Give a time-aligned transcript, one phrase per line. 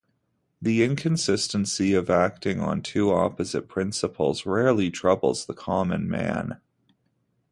[0.59, 6.59] The inconsistency of acting on two opposite principles rarely troubles the common man.